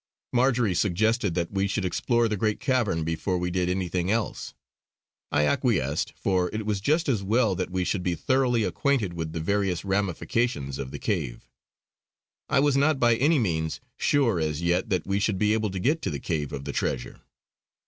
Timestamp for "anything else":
3.69-4.55